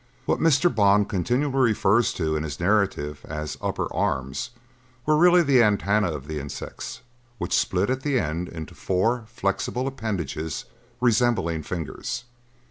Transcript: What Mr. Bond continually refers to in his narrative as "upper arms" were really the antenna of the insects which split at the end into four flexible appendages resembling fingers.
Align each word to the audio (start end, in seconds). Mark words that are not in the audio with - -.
What 0.25 0.39
Mr. 0.39 0.73
Bond 0.73 1.09
continually 1.09 1.53
refers 1.59 2.11
to 2.15 2.35
in 2.35 2.41
his 2.41 2.59
narrative 2.59 3.23
as 3.29 3.55
"upper 3.61 3.87
arms" 3.93 4.49
were 5.05 5.15
really 5.15 5.43
the 5.43 5.61
antenna 5.61 6.09
of 6.09 6.27
the 6.27 6.39
insects 6.39 7.01
which 7.37 7.53
split 7.55 7.91
at 7.91 8.01
the 8.01 8.17
end 8.19 8.49
into 8.49 8.73
four 8.73 9.25
flexible 9.27 9.85
appendages 9.85 10.65
resembling 11.01 11.61
fingers. 11.61 12.23